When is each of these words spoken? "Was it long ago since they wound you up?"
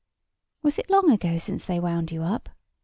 "Was 0.63 0.79
it 0.79 0.89
long 0.89 1.11
ago 1.11 1.37
since 1.37 1.63
they 1.65 1.79
wound 1.79 2.11
you 2.11 2.23
up?" 2.23 2.49